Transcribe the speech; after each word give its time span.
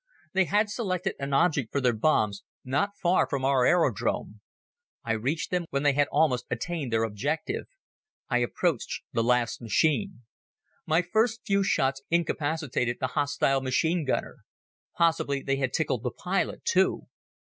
They 0.33 0.45
had 0.45 0.71
selected 0.71 1.13
an 1.19 1.31
object 1.31 1.71
for 1.71 1.79
their 1.79 1.93
bombs 1.93 2.41
not 2.63 2.97
far 2.97 3.29
from 3.29 3.45
our 3.45 3.67
aerodrome. 3.67 4.41
I 5.03 5.11
reached 5.11 5.51
them 5.51 5.65
when 5.69 5.83
they 5.83 5.93
had 5.93 6.07
almost 6.11 6.47
attained 6.49 6.91
their 6.91 7.03
objective. 7.03 7.67
I 8.27 8.39
approached 8.39 9.03
the 9.13 9.23
last 9.23 9.61
machine. 9.61 10.23
My 10.87 11.03
first 11.03 11.41
few 11.45 11.63
shots 11.63 12.01
incapacitated 12.09 12.97
the 12.99 13.09
hostile 13.13 13.61
machine 13.61 14.03
gunner. 14.03 14.37
Possibly 14.97 15.43
they 15.43 15.57
had 15.57 15.71
tickled 15.71 16.01
the 16.01 16.09
pilot, 16.09 16.65
too. 16.65 17.05